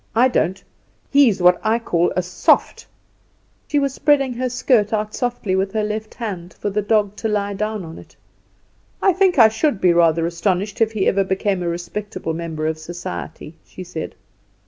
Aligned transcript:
I 0.15 0.29
don't. 0.29 0.63
He's 1.11 1.43
what 1.43 1.61
I 1.63 1.77
call 1.77 2.11
soft." 2.19 2.87
She 3.67 3.77
was 3.77 3.93
spreading 3.93 4.33
her 4.33 4.49
skirt 4.49 4.91
out 4.93 5.13
softly 5.13 5.55
with 5.55 5.71
her 5.73 5.83
left 5.83 6.15
hand 6.15 6.53
for 6.57 6.71
the 6.71 6.81
dog 6.81 7.15
to 7.17 7.27
lie 7.27 7.53
down 7.53 7.85
on 7.85 7.99
it. 7.99 8.15
"I 8.99 9.13
think 9.13 9.37
I 9.37 9.47
should 9.47 9.79
be 9.79 9.93
rather 9.93 10.25
astonished 10.25 10.81
if 10.81 10.93
he 10.93 11.07
ever 11.07 11.23
became 11.23 11.61
a 11.61 11.69
respectable 11.69 12.33
member 12.33 12.65
of 12.65 12.79
society," 12.79 13.59
she 13.63 13.83
said. 13.83 14.15